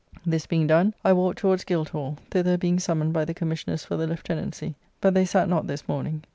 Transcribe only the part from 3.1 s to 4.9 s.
by the Commissioners for the Lieutenancy;